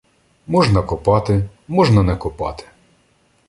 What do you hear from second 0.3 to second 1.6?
Можна копати,